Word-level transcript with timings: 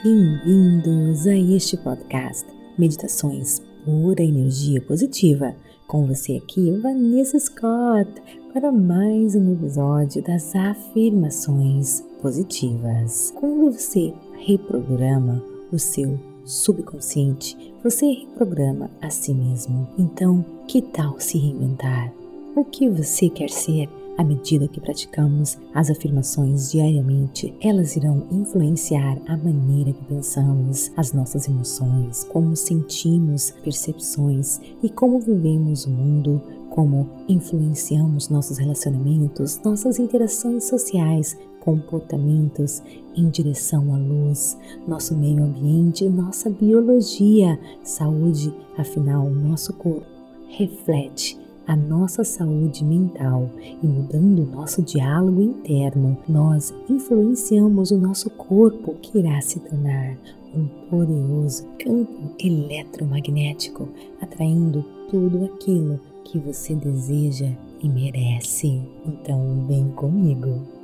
Bem-vindos 0.00 1.26
a 1.26 1.36
este 1.36 1.76
podcast 1.76 2.46
Meditações 2.78 3.60
Pura 3.84 4.22
Energia 4.22 4.80
Positiva. 4.80 5.56
Com 5.88 6.06
você 6.06 6.36
aqui, 6.36 6.70
Vanessa 6.70 7.36
Scott, 7.36 8.08
para 8.52 8.70
mais 8.70 9.34
um 9.34 9.54
episódio 9.54 10.22
das 10.22 10.54
afirmações 10.54 12.04
positivas. 12.22 13.34
Quando 13.34 13.72
você 13.72 14.14
reprograma 14.46 15.42
o 15.72 15.78
seu 15.80 16.16
subconsciente, 16.44 17.74
você 17.82 18.06
reprograma 18.06 18.88
a 19.02 19.10
si 19.10 19.34
mesmo. 19.34 19.88
Então, 19.98 20.44
que 20.68 20.80
tal 20.80 21.18
se 21.18 21.38
reinventar? 21.38 22.12
O 22.54 22.64
que 22.64 22.88
você 22.88 23.28
quer 23.28 23.50
ser? 23.50 23.88
À 24.18 24.24
medida 24.24 24.66
que 24.66 24.80
praticamos 24.80 25.56
as 25.72 25.90
afirmações 25.90 26.72
diariamente, 26.72 27.54
elas 27.60 27.94
irão 27.94 28.26
influenciar 28.32 29.16
a 29.28 29.36
maneira 29.36 29.92
que 29.92 30.04
pensamos, 30.06 30.90
as 30.96 31.12
nossas 31.12 31.46
emoções, 31.46 32.24
como 32.24 32.56
sentimos, 32.56 33.52
percepções 33.62 34.60
e 34.82 34.90
como 34.90 35.20
vivemos 35.20 35.86
o 35.86 35.90
mundo, 35.90 36.42
como 36.68 37.08
influenciamos 37.28 38.28
nossos 38.28 38.58
relacionamentos, 38.58 39.60
nossas 39.64 40.00
interações 40.00 40.64
sociais, 40.64 41.38
comportamentos 41.60 42.82
em 43.14 43.30
direção 43.30 43.94
à 43.94 43.98
luz, 43.98 44.58
nosso 44.84 45.16
meio 45.16 45.44
ambiente, 45.44 46.08
nossa 46.08 46.50
biologia, 46.50 47.56
saúde, 47.84 48.52
afinal, 48.76 49.26
o 49.26 49.30
nosso 49.30 49.72
corpo 49.74 50.04
reflete 50.48 51.37
a 51.68 51.76
nossa 51.76 52.24
saúde 52.24 52.82
mental 52.82 53.50
e 53.82 53.86
mudando 53.86 54.42
o 54.42 54.46
nosso 54.46 54.80
diálogo 54.80 55.42
interno, 55.42 56.16
nós 56.26 56.74
influenciamos 56.88 57.90
o 57.90 57.98
nosso 57.98 58.30
corpo 58.30 58.94
que 58.94 59.18
irá 59.18 59.38
se 59.42 59.60
tornar 59.60 60.16
um 60.54 60.66
poderoso 60.88 61.66
campo 61.78 62.34
eletromagnético, 62.42 63.86
atraindo 64.18 64.82
tudo 65.10 65.44
aquilo 65.44 66.00
que 66.24 66.38
você 66.38 66.74
deseja 66.74 67.52
e 67.82 67.88
merece. 67.88 68.82
Então, 69.06 69.66
vem 69.68 69.90
comigo. 69.90 70.77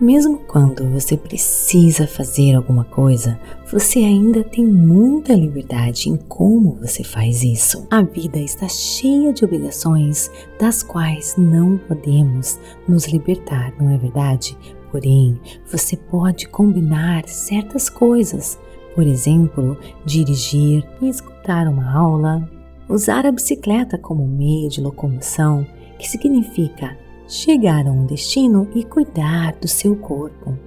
Mesmo 0.00 0.38
quando 0.38 0.88
você 0.88 1.14
precisa 1.14 2.06
fazer 2.06 2.54
alguma 2.54 2.84
coisa, 2.84 3.38
você 3.70 3.98
ainda 3.98 4.42
tem 4.42 4.64
muita 4.64 5.34
liberdade 5.34 6.08
em 6.08 6.16
como 6.16 6.76
você 6.76 7.04
faz 7.04 7.42
isso. 7.42 7.86
A 7.90 8.00
vida 8.00 8.38
está 8.38 8.66
cheia 8.66 9.30
de 9.30 9.44
obrigações 9.44 10.30
das 10.58 10.82
quais 10.82 11.36
não 11.36 11.76
podemos 11.76 12.58
nos 12.88 13.08
libertar, 13.08 13.74
não 13.78 13.90
é 13.90 13.98
verdade? 13.98 14.56
Porém, 14.90 15.38
você 15.70 15.98
pode 15.98 16.48
combinar 16.48 17.28
certas 17.28 17.90
coisas, 17.90 18.58
por 18.94 19.06
exemplo, 19.06 19.76
dirigir 20.06 20.82
e 21.02 21.10
escutar 21.10 21.68
uma 21.68 21.94
aula, 21.94 22.50
usar 22.88 23.26
a 23.26 23.32
bicicleta 23.32 23.98
como 23.98 24.26
meio 24.26 24.70
de 24.70 24.80
locomoção, 24.80 25.66
que 25.98 26.08
significa 26.08 26.96
chegar 27.30 27.86
a 27.86 27.92
um 27.92 28.04
destino 28.06 28.68
e 28.74 28.82
cuidar 28.82 29.54
do 29.60 29.68
seu 29.68 29.94
corpo. 29.94 30.58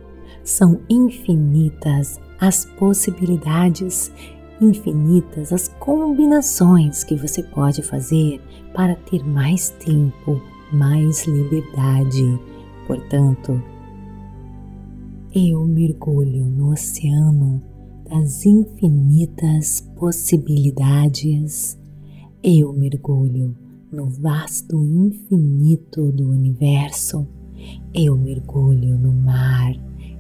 São 0.46 0.80
infinitas 0.90 2.22
as 2.40 2.64
possibilidades, 2.78 4.12
infinitas 4.62 5.52
as 5.52 5.68
combinações 5.68 7.04
que 7.04 7.16
você 7.16 7.44
pode 7.44 7.82
fazer 7.84 8.42
para 8.74 8.96
ter 8.96 9.26
mais 9.26 9.72
tempo, 9.72 10.42
mais 10.72 11.28
liberdade. 11.28 12.40
Portanto, 12.88 13.62
eu 15.36 15.66
mergulho 15.66 16.46
no 16.46 16.72
oceano 16.72 17.62
das 18.10 18.46
infinitas 18.46 19.82
possibilidades. 19.98 21.78
Eu 22.42 22.72
mergulho 22.72 23.54
no 23.94 24.08
vasto 24.08 24.76
infinito 24.84 26.12
do 26.12 26.32
universo, 26.32 27.28
eu 27.94 28.18
mergulho 28.18 28.98
no 28.98 29.14
mar 29.14 29.72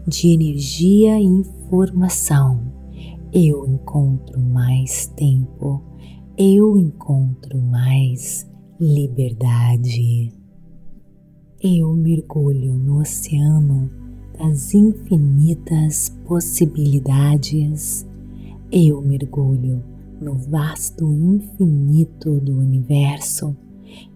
de 0.08 0.32
energia 0.32 1.20
e 1.20 1.24
informação. 1.24 2.72
Eu 3.34 3.66
encontro 3.66 4.40
mais 4.40 5.08
tempo, 5.18 5.82
eu 6.38 6.78
encontro 6.78 7.60
mais 7.60 8.48
liberdade. 8.80 10.32
Eu 11.60 11.96
mergulho 11.96 12.76
no 12.76 13.02
oceano 13.02 13.90
das 14.38 14.76
infinitas 14.76 16.10
possibilidades. 16.28 18.06
Eu 18.72 19.02
mergulho 19.02 19.84
no 20.22 20.36
vasto 20.36 21.06
infinito 21.06 22.40
do 22.40 22.58
universo 22.58 23.56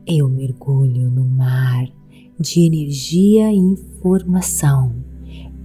eu 0.05 0.29
mergulho 0.29 1.09
no 1.09 1.25
mar 1.25 1.85
de 2.39 2.65
energia 2.65 3.51
e 3.51 3.57
informação. 3.57 4.95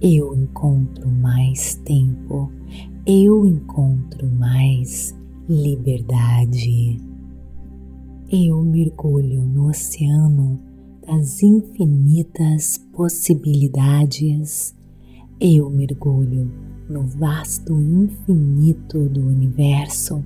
Eu 0.01 0.35
encontro 0.35 1.09
mais 1.09 1.75
tempo, 1.85 2.51
eu 3.05 3.45
encontro 3.45 4.29
mais 4.29 5.15
liberdade. 5.47 6.99
Eu 8.29 8.61
mergulho 8.63 9.45
no 9.45 9.69
oceano 9.69 10.59
das 11.07 11.41
infinitas 11.41 12.77
possibilidades. 12.91 14.75
Eu 15.45 15.69
mergulho 15.69 16.49
no 16.89 17.05
vasto 17.05 17.73
infinito 17.73 19.09
do 19.09 19.27
universo. 19.27 20.23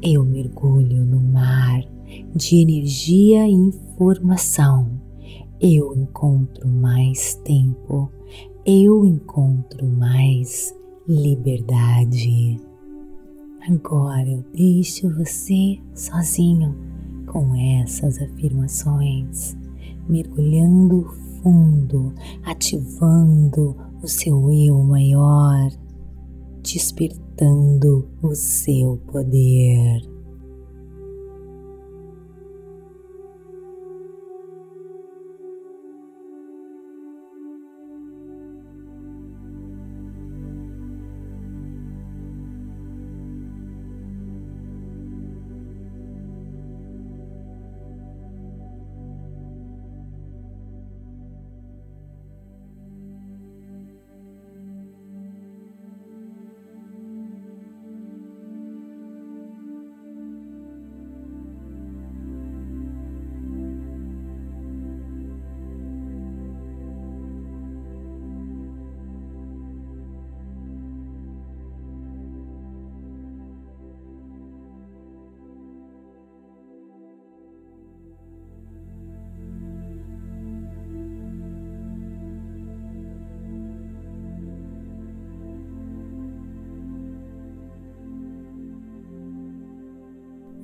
Eu 0.00 0.24
mergulho 0.24 1.04
no 1.04 1.20
mar 1.20 1.82
de 2.36 2.62
energia 2.62 3.48
e 3.48 3.52
informação, 3.52 4.88
eu 5.60 5.92
encontro 5.96 6.68
mais 6.68 7.34
tempo, 7.44 8.08
eu 8.64 9.04
encontro 9.04 9.88
mais 9.88 10.72
liberdade. 11.08 12.60
Agora 13.68 14.28
eu 14.28 14.44
deixo 14.54 15.12
você 15.16 15.80
sozinho 15.96 16.76
com 17.26 17.56
essas 17.56 18.22
afirmações, 18.22 19.56
mergulhando 20.08 21.02
fundo, 21.42 22.14
ativando 22.44 23.76
o 24.04 24.08
seu 24.08 24.50
eu 24.52 24.82
maior, 24.82 25.70
despertando 26.62 28.06
o 28.22 28.34
seu 28.34 28.98
poder. 29.10 30.13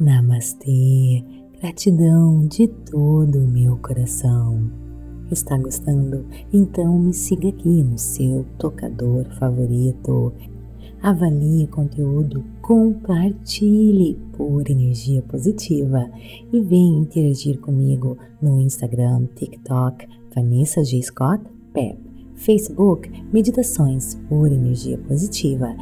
Namastê, 0.01 1.23
gratidão 1.61 2.47
de 2.47 2.67
todo 2.67 3.39
o 3.39 3.47
meu 3.47 3.77
coração. 3.77 4.73
Está 5.31 5.59
gostando? 5.59 6.25
Então 6.51 6.99
me 6.99 7.13
siga 7.13 7.51
aqui 7.51 7.83
no 7.83 7.99
seu 7.99 8.47
tocador 8.57 9.27
favorito. 9.39 10.33
Avalie 11.03 11.65
o 11.65 11.69
conteúdo, 11.69 12.43
compartilhe 12.63 14.19
por 14.33 14.71
energia 14.71 15.21
positiva 15.21 16.11
e 16.51 16.61
venha 16.61 17.03
interagir 17.03 17.61
comigo 17.61 18.17
no 18.41 18.59
Instagram, 18.59 19.27
TikTok, 19.37 20.09
Vanessa 20.35 20.83
G. 20.83 21.03
Scott 21.03 21.45
Pep 21.75 21.99
Facebook 22.37 23.11
Meditações 23.31 24.15
por 24.31 24.51
Energia 24.51 24.97
Positiva 24.97 25.77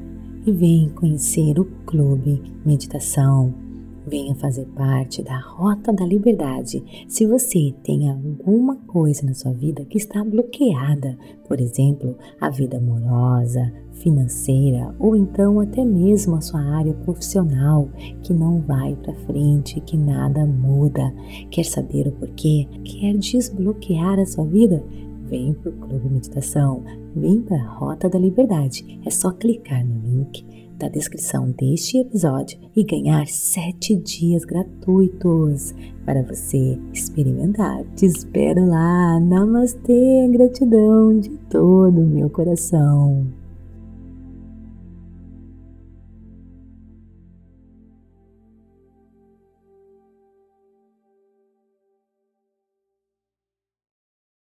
e 0.45 0.51
vem 0.51 0.89
conhecer 0.89 1.61
o 1.61 1.67
Clube 1.87 2.43
Meditação 2.67 3.68
Venha 4.09 4.35
fazer 4.37 4.65
parte 4.69 5.23
da 5.23 5.39
Rota 5.39 5.93
da 5.93 6.07
Liberdade. 6.07 6.83
Se 7.07 7.27
você 7.27 7.75
tem 7.83 8.11
alguma 8.11 8.77
coisa 8.87 9.27
na 9.27 9.35
sua 9.35 9.53
vida 9.53 9.85
que 9.85 9.99
está 9.99 10.25
bloqueada, 10.25 11.19
por 11.47 11.61
exemplo, 11.61 12.17
a 12.41 12.49
vida 12.49 12.79
amorosa, 12.79 13.71
financeira 13.93 14.95
ou 14.99 15.15
então 15.15 15.61
até 15.61 15.85
mesmo 15.85 16.37
a 16.37 16.41
sua 16.41 16.61
área 16.61 16.95
profissional 16.95 17.91
que 18.23 18.33
não 18.33 18.63
vai 18.63 18.97
para 18.97 19.15
frente, 19.27 19.81
que 19.83 19.97
nada 19.97 20.47
muda, 20.47 21.13
quer 21.51 21.65
saber 21.65 22.09
o 22.09 22.13
porquê? 22.13 22.67
Quer 22.85 23.15
desbloquear 23.19 24.19
a 24.19 24.25
sua 24.25 24.47
vida? 24.47 24.83
Vem 25.27 25.53
para 25.53 25.71
o 25.71 25.77
Clube 25.77 26.09
Meditação, 26.09 26.83
vem 27.15 27.43
para 27.43 27.59
a 27.59 27.75
Rota 27.75 28.09
da 28.09 28.19
Liberdade. 28.19 28.99
É 29.05 29.11
só 29.11 29.31
clicar 29.33 29.85
no 29.85 30.01
link 30.01 30.68
da 30.79 30.89
descrição 30.89 31.51
deste 31.51 31.99
episódio 31.99 32.59
e 32.75 32.85
ganhar 32.85 33.27
sete 33.27 33.97
dias 33.97 34.45
gratuitos 34.45 35.75
para 36.05 36.23
você 36.23 36.79
experimentar. 36.93 37.85
Te 37.97 38.07
espero 38.07 38.65
lá. 38.67 39.19
Namastê, 39.21 40.29
gratidão 40.31 41.19
de 41.19 41.31
todo 41.51 42.01
o 42.01 42.07
meu 42.07 42.31
coração. 42.31 43.27